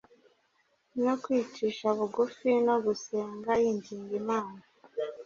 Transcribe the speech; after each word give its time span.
no 1.03 1.13
kwicisha 1.23 1.87
bugufi 1.97 2.49
no 2.67 2.75
gusenga, 2.85 3.49
yinginga 3.61 4.13
Imana 4.21 4.59